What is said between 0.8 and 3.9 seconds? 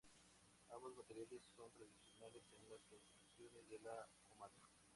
materiales son tradicionales en las construcciones de